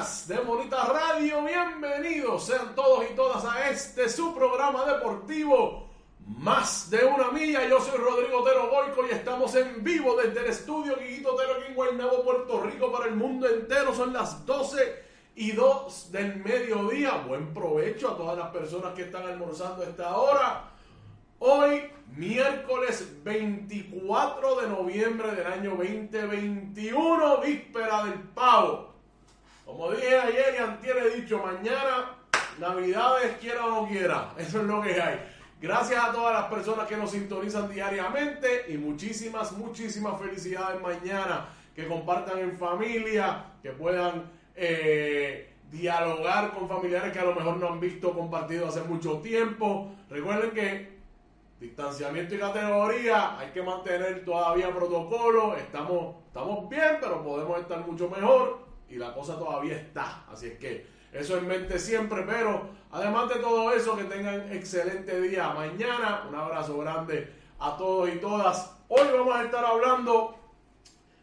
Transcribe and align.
de 0.00 0.38
Bonita 0.38 0.82
Radio, 0.86 1.44
bienvenidos 1.44 2.46
sean 2.46 2.74
todos 2.74 3.04
y 3.10 3.14
todas 3.14 3.44
a 3.44 3.68
este 3.68 4.08
su 4.08 4.34
programa 4.34 4.86
deportivo 4.86 5.90
Más 6.26 6.88
de 6.88 7.04
una 7.04 7.30
milla. 7.30 7.68
Yo 7.68 7.78
soy 7.82 7.98
Rodrigo 7.98 8.40
Otero 8.40 8.70
Goico 8.70 9.06
y 9.06 9.10
estamos 9.10 9.54
en 9.56 9.84
vivo 9.84 10.16
desde 10.16 10.40
el 10.40 10.46
estudio 10.46 10.96
Guiguito 10.96 11.34
Otero 11.34 11.52
aquí 11.52 11.64
en 11.68 11.74
Guaynabo, 11.74 12.24
Puerto 12.24 12.62
Rico 12.62 12.90
para 12.90 13.08
el 13.08 13.16
mundo 13.16 13.46
entero. 13.46 13.94
Son 13.94 14.14
las 14.14 14.46
12 14.46 15.04
y 15.34 15.52
2 15.52 16.12
del 16.12 16.36
mediodía. 16.36 17.22
Buen 17.28 17.52
provecho 17.52 18.12
a 18.12 18.16
todas 18.16 18.38
las 18.38 18.48
personas 18.48 18.94
que 18.94 19.02
están 19.02 19.26
almorzando 19.26 19.82
esta 19.82 20.16
hora. 20.16 20.70
Hoy, 21.40 21.90
miércoles 22.16 23.22
24 23.22 24.62
de 24.62 24.68
noviembre 24.68 25.32
del 25.32 25.46
año 25.46 25.70
2021, 25.76 27.40
víspera 27.42 28.04
del 28.04 28.14
pavo. 28.34 28.90
Como 29.70 29.92
dije 29.92 30.18
ayer 30.18 30.54
y 30.58 30.62
antes 30.62 30.96
he 30.96 31.20
dicho, 31.20 31.38
mañana, 31.38 32.16
Navidades 32.58 33.36
quiera 33.38 33.66
o 33.66 33.82
no 33.82 33.88
quiera. 33.88 34.32
Eso 34.36 34.60
es 34.62 34.66
lo 34.66 34.82
que 34.82 35.00
hay. 35.00 35.20
Gracias 35.62 36.02
a 36.02 36.10
todas 36.10 36.34
las 36.34 36.50
personas 36.50 36.88
que 36.88 36.96
nos 36.96 37.12
sintonizan 37.12 37.70
diariamente 37.70 38.64
y 38.68 38.76
muchísimas, 38.76 39.52
muchísimas 39.52 40.20
felicidades 40.20 40.80
mañana. 40.82 41.50
Que 41.76 41.86
compartan 41.86 42.40
en 42.40 42.58
familia, 42.58 43.44
que 43.62 43.70
puedan 43.70 44.24
eh, 44.56 45.52
dialogar 45.70 46.52
con 46.52 46.68
familiares 46.68 47.12
que 47.12 47.20
a 47.20 47.24
lo 47.24 47.36
mejor 47.36 47.56
no 47.58 47.68
han 47.68 47.78
visto 47.78 48.12
compartido 48.12 48.66
hace 48.66 48.82
mucho 48.82 49.20
tiempo. 49.20 49.94
Recuerden 50.10 50.50
que 50.50 50.98
distanciamiento 51.60 52.34
y 52.34 52.38
categoría, 52.38 53.38
hay 53.38 53.50
que 53.50 53.62
mantener 53.62 54.24
todavía 54.24 54.74
protocolo, 54.74 55.54
estamos, 55.54 56.16
estamos 56.26 56.68
bien, 56.68 56.98
pero 57.00 57.22
podemos 57.22 57.60
estar 57.60 57.86
mucho 57.86 58.10
mejor 58.10 58.69
y 58.90 58.96
la 58.96 59.14
cosa 59.14 59.38
todavía 59.38 59.76
está. 59.76 60.24
Así 60.30 60.48
es 60.48 60.58
que 60.58 60.86
eso 61.12 61.38
en 61.38 61.46
mente 61.46 61.78
siempre, 61.78 62.22
pero 62.26 62.68
además 62.90 63.28
de 63.28 63.36
todo 63.36 63.72
eso, 63.72 63.96
que 63.96 64.04
tengan 64.04 64.52
excelente 64.52 65.20
día 65.20 65.50
mañana. 65.50 66.26
Un 66.28 66.34
abrazo 66.34 66.78
grande 66.78 67.32
a 67.58 67.76
todos 67.76 68.08
y 68.08 68.18
todas. 68.18 68.72
Hoy 68.88 69.06
vamos 69.12 69.34
a 69.34 69.44
estar 69.44 69.64
hablando 69.64 70.36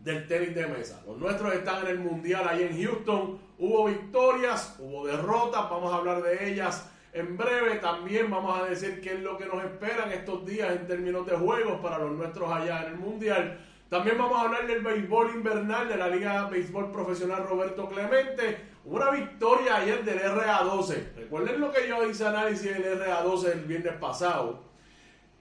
del 0.00 0.26
tenis 0.26 0.54
de 0.54 0.66
mesa. 0.66 1.00
Los 1.06 1.16
nuestros 1.18 1.54
están 1.54 1.82
en 1.86 1.92
el 1.92 1.98
Mundial 2.00 2.46
ahí 2.48 2.62
en 2.62 2.82
Houston. 2.82 3.38
Hubo 3.58 3.86
victorias, 3.86 4.76
hubo 4.80 5.06
derrotas, 5.06 5.70
vamos 5.70 5.92
a 5.92 5.96
hablar 5.96 6.22
de 6.22 6.50
ellas 6.50 6.88
en 7.12 7.36
breve 7.36 7.76
también 7.76 8.30
vamos 8.30 8.58
a 8.58 8.64
decir 8.64 9.00
qué 9.02 9.12
es 9.12 9.20
lo 9.20 9.36
que 9.36 9.44
nos 9.44 9.62
espera 9.62 10.06
en 10.06 10.12
estos 10.12 10.46
días 10.46 10.72
en 10.72 10.86
términos 10.86 11.26
de 11.26 11.36
juegos 11.36 11.78
para 11.80 11.98
los 11.98 12.12
nuestros 12.12 12.50
allá 12.50 12.84
en 12.84 12.92
el 12.92 12.98
Mundial. 12.98 13.58
También 13.92 14.16
vamos 14.16 14.38
a 14.38 14.46
hablar 14.46 14.66
del 14.66 14.80
béisbol 14.80 15.32
invernal 15.34 15.86
de 15.86 15.96
la 15.98 16.08
Liga 16.08 16.48
Béisbol 16.48 16.90
Profesional 16.90 17.46
Roberto 17.46 17.90
Clemente. 17.90 18.56
Una 18.86 19.10
victoria 19.10 19.76
ayer 19.76 20.02
del 20.02 20.18
RA12. 20.18 21.14
Recuerden 21.14 21.60
lo 21.60 21.70
que 21.70 21.86
yo 21.86 22.02
hice 22.08 22.26
análisis 22.26 22.72
del 22.72 22.98
RA12 22.98 23.52
el 23.52 23.60
viernes 23.66 23.92
pasado. 23.96 24.60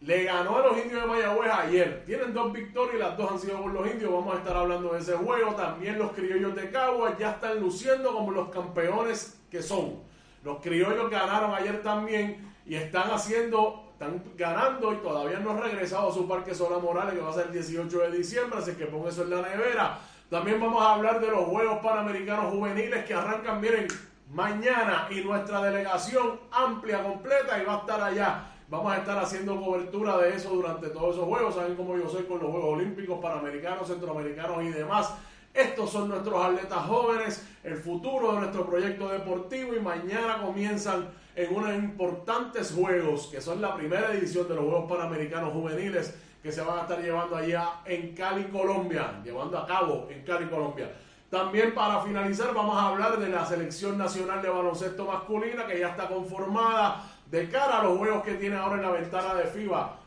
Le 0.02 0.26
ganó 0.26 0.58
a 0.58 0.68
los 0.68 0.78
indios 0.78 1.02
de 1.02 1.08
Mayagüez 1.08 1.50
ayer. 1.50 2.04
Tienen 2.06 2.34
dos 2.34 2.52
victorias 2.52 2.96
y 2.96 3.00
las 3.00 3.16
dos 3.18 3.32
han 3.32 3.40
sido 3.40 3.62
por 3.62 3.72
los 3.72 3.90
indios. 3.90 4.12
Vamos 4.12 4.36
a 4.36 4.40
estar 4.40 4.58
hablando 4.58 4.92
de 4.92 5.00
ese 5.00 5.14
juego. 5.14 5.56
También 5.56 5.98
los 5.98 6.12
criollos 6.12 6.54
de 6.54 6.70
Caguas 6.72 7.18
ya 7.18 7.32
están 7.32 7.58
luciendo 7.58 8.14
como 8.14 8.32
los 8.32 8.50
campeones 8.50 9.40
que 9.50 9.64
son. 9.64 10.02
Los 10.44 10.60
criollos 10.60 11.10
ganaron 11.10 11.56
ayer 11.56 11.82
también 11.82 12.52
y 12.66 12.76
están 12.76 13.12
haciendo, 13.12 13.91
están 14.02 14.24
ganando 14.36 14.94
y 14.94 14.98
todavía 14.98 15.38
no 15.40 15.52
han 15.52 15.62
regresado 15.62 16.10
a 16.10 16.14
su 16.14 16.28
Parque 16.28 16.56
Sola 16.56 16.80
Morales 16.80 17.14
que 17.14 17.22
va 17.22 17.30
a 17.30 17.34
ser 17.34 17.48
el 17.48 17.54
18 17.54 18.00
de 18.00 18.18
diciembre, 18.18 18.58
así 18.58 18.74
que 18.74 18.86
pongan 18.88 19.10
eso 19.10 19.22
en 19.22 19.30
la 19.30 19.42
nevera. 19.44 20.00
También 20.28 20.60
vamos 20.60 20.82
a 20.82 20.96
hablar 20.96 21.22
de 21.22 21.28
los 21.28 21.46
Juegos 21.46 21.80
Panamericanos 21.84 22.52
Juveniles 22.52 23.06
que 23.06 23.14
arrancan, 23.14 23.62
miren, 23.62 23.88
mañana 24.34 25.08
y 25.12 25.22
nuestra 25.22 25.62
delegación 25.62 26.40
amplia, 26.52 27.04
completa 27.04 27.62
y 27.62 27.66
va 27.66 27.76
a 27.76 27.78
estar 27.78 28.02
allá. 28.02 28.48
Vamos 28.70 28.92
a 28.92 28.98
estar 28.98 29.20
haciendo 29.20 29.62
cobertura 29.62 30.18
de 30.18 30.36
eso 30.36 30.50
durante 30.50 30.88
todos 30.88 31.16
esos 31.16 31.28
juegos. 31.28 31.54
Saben 31.54 31.76
cómo 31.76 31.96
yo 31.96 32.10
soy 32.10 32.24
con 32.24 32.40
los 32.40 32.50
Juegos 32.50 32.74
Olímpicos, 32.74 33.20
Panamericanos, 33.20 33.88
Centroamericanos 33.88 34.64
y 34.64 34.70
demás. 34.70 35.14
Estos 35.54 35.92
son 35.92 36.08
nuestros 36.08 36.44
atletas 36.44 36.86
jóvenes, 36.86 37.46
el 37.64 37.76
futuro 37.76 38.34
de 38.34 38.40
nuestro 38.40 38.66
proyecto 38.66 39.10
deportivo 39.10 39.76
y 39.76 39.80
mañana 39.80 40.42
comienzan 40.42 41.10
en 41.36 41.54
unos 41.54 41.74
importantes 41.76 42.72
juegos 42.72 43.28
que 43.28 43.42
son 43.42 43.62
la 43.62 43.76
primera 43.76 44.14
edición 44.14 44.48
de 44.48 44.56
los 44.56 44.64
Juegos 44.64 44.90
Panamericanos 44.90 45.52
Juveniles 45.54 46.16
que 46.42 46.52
se 46.52 46.62
van 46.62 46.80
a 46.80 46.82
estar 46.84 47.02
llevando 47.02 47.36
allá 47.36 47.82
en 47.86 48.16
Cali, 48.16 48.46
Colombia, 48.46 49.22
llevando 49.24 49.58
a 49.58 49.68
cabo 49.68 50.08
en 50.10 50.24
Cali, 50.24 50.48
Colombia. 50.48 50.92
También 51.30 51.74
para 51.74 52.02
finalizar 52.02 52.54
vamos 52.54 52.78
a 52.78 52.88
hablar 52.88 53.20
de 53.20 53.30
la 53.30 53.46
selección 53.46 53.98
nacional 53.98 54.42
de 54.42 54.50
baloncesto 54.50 55.06
masculina 55.06 55.68
que 55.68 55.80
ya 55.80 55.90
está 55.90 56.08
conformada 56.08 57.04
de 57.30 57.50
cara 57.50 57.80
a 57.80 57.84
los 57.84 57.98
juegos 57.98 58.24
que 58.24 58.34
tiene 58.36 58.56
ahora 58.56 58.76
en 58.76 58.82
la 58.82 58.92
ventana 58.92 59.34
de 59.36 59.46
FIBA, 59.46 60.01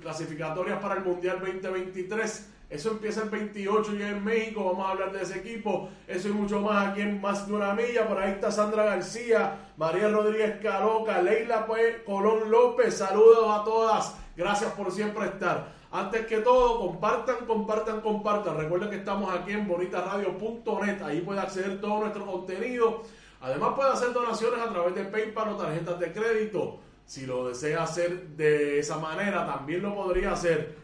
clasificatorias 0.00 0.80
para 0.80 0.96
el 0.96 1.04
Mundial 1.04 1.38
2023 1.40 2.54
eso 2.70 2.90
empieza 2.90 3.22
el 3.22 3.30
28 3.30 3.94
ya 3.94 4.10
en 4.10 4.22
México, 4.22 4.62
vamos 4.62 4.86
a 4.86 4.90
hablar 4.90 5.10
de 5.10 5.22
ese 5.22 5.38
equipo. 5.38 5.88
Eso 6.06 6.28
y 6.28 6.32
mucho 6.32 6.60
más 6.60 6.88
aquí 6.88 7.00
en 7.00 7.18
Más 7.18 7.46
de 7.46 7.54
una 7.54 7.72
Milla. 7.72 8.06
Por 8.06 8.18
ahí 8.18 8.32
está 8.32 8.50
Sandra 8.50 8.84
García, 8.84 9.70
María 9.78 10.10
Rodríguez 10.10 10.60
Caloca, 10.60 11.22
Leila 11.22 11.66
Colón 12.04 12.50
López. 12.50 12.98
Saludos 12.98 13.48
a 13.48 13.64
todas. 13.64 14.16
Gracias 14.36 14.70
por 14.72 14.92
siempre 14.92 15.24
estar. 15.24 15.72
Antes 15.90 16.26
que 16.26 16.38
todo, 16.38 16.78
compartan, 16.78 17.46
compartan, 17.46 18.02
compartan. 18.02 18.58
Recuerden 18.58 18.90
que 18.90 18.96
estamos 18.96 19.34
aquí 19.34 19.52
en 19.52 19.66
bonitaradio.net. 19.66 21.02
Ahí 21.02 21.22
puede 21.22 21.40
acceder 21.40 21.80
todo 21.80 22.00
nuestro 22.00 22.26
contenido. 22.26 23.02
Además 23.40 23.72
puede 23.76 23.92
hacer 23.92 24.12
donaciones 24.12 24.60
a 24.60 24.68
través 24.68 24.94
de 24.94 25.04
PayPal 25.04 25.54
o 25.54 25.56
tarjetas 25.56 25.98
de 25.98 26.12
crédito. 26.12 26.80
Si 27.08 27.24
lo 27.24 27.48
desea 27.48 27.84
hacer 27.84 28.36
de 28.36 28.78
esa 28.78 28.98
manera, 28.98 29.46
también 29.46 29.80
lo 29.80 29.94
podría 29.94 30.32
hacer 30.32 30.76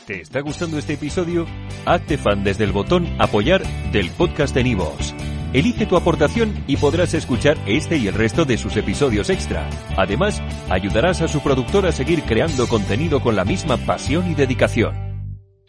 ¿Te 0.05 0.21
está 0.21 0.41
gustando 0.41 0.77
este 0.77 0.93
episodio? 0.93 1.45
Hazte 1.85 2.17
fan 2.17 2.43
desde 2.43 2.63
el 2.63 2.71
botón 2.71 3.07
Apoyar 3.19 3.63
del 3.91 4.09
podcast 4.11 4.53
de 4.55 4.63
Nivos. 4.63 5.13
Elige 5.53 5.85
tu 5.85 5.97
aportación 5.97 6.63
y 6.65 6.77
podrás 6.77 7.13
escuchar 7.13 7.57
este 7.65 7.97
y 7.97 8.07
el 8.07 8.13
resto 8.13 8.45
de 8.45 8.57
sus 8.57 8.77
episodios 8.77 9.29
extra. 9.29 9.69
Además, 9.97 10.41
ayudarás 10.69 11.21
a 11.21 11.27
su 11.27 11.41
productor 11.41 11.85
a 11.85 11.91
seguir 11.91 12.23
creando 12.23 12.67
contenido 12.67 13.21
con 13.21 13.35
la 13.35 13.43
misma 13.43 13.77
pasión 13.77 14.31
y 14.31 14.35
dedicación. 14.35 15.10